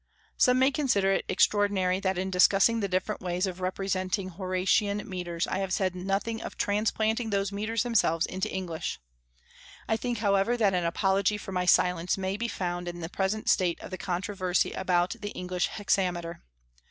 Some 0.35 0.57
may 0.57 0.71
consider 0.71 1.11
it 1.11 1.25
extraordinary 1.29 1.99
that 1.99 2.17
in 2.17 2.31
discussing 2.31 2.79
the 2.79 2.87
different 2.87 3.21
ways 3.21 3.45
of 3.45 3.61
representing 3.61 4.29
Horatian 4.29 5.07
metres 5.07 5.45
I 5.45 5.59
have 5.59 5.71
said 5.71 5.93
nothing 5.95 6.41
of 6.41 6.57
transplanting 6.57 7.29
those 7.29 7.51
metres 7.51 7.83
themselves 7.83 8.25
into 8.25 8.51
English. 8.51 8.99
I 9.87 9.97
think, 9.97 10.17
however, 10.17 10.57
that 10.57 10.73
an 10.73 10.85
apology 10.85 11.37
for 11.37 11.51
my 11.51 11.67
silence 11.67 12.17
may 12.17 12.35
he 12.35 12.47
found 12.47 12.87
in 12.87 13.01
the 13.01 13.09
present 13.09 13.47
state 13.47 13.79
of 13.79 13.91
the 13.91 13.97
controversy 13.99 14.71
about 14.71 15.17
the 15.21 15.29
English 15.33 15.67
hexameter. 15.67 16.41